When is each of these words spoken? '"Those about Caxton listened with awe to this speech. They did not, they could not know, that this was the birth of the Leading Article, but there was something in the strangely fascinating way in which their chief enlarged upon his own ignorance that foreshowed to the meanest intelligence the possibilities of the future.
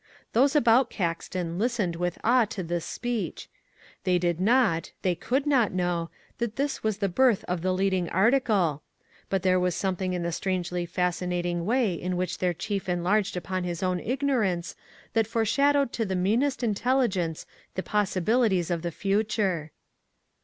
'"Those 0.33 0.55
about 0.55 0.89
Caxton 0.89 1.59
listened 1.59 1.95
with 1.95 2.17
awe 2.23 2.45
to 2.45 2.63
this 2.63 2.85
speech. 2.85 3.47
They 4.03 4.17
did 4.17 4.39
not, 4.39 4.91
they 5.03 5.13
could 5.13 5.45
not 5.45 5.73
know, 5.73 6.09
that 6.39 6.55
this 6.55 6.81
was 6.81 6.97
the 6.97 7.07
birth 7.07 7.43
of 7.43 7.61
the 7.61 7.71
Leading 7.71 8.09
Article, 8.09 8.81
but 9.29 9.43
there 9.43 9.59
was 9.59 9.75
something 9.75 10.13
in 10.13 10.23
the 10.23 10.31
strangely 10.31 10.87
fascinating 10.87 11.67
way 11.67 11.93
in 11.93 12.17
which 12.17 12.39
their 12.39 12.51
chief 12.51 12.89
enlarged 12.89 13.37
upon 13.37 13.63
his 13.63 13.83
own 13.83 13.99
ignorance 13.99 14.75
that 15.13 15.27
foreshowed 15.27 15.91
to 15.93 16.03
the 16.03 16.15
meanest 16.15 16.63
intelligence 16.63 17.45
the 17.75 17.83
possibilities 17.83 18.71
of 18.71 18.81
the 18.81 18.89
future. 18.89 19.69